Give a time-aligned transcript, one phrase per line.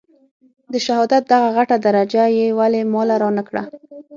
[0.71, 3.63] د شهادت دغه غټه درجه يې ولې ما له رانه کړه.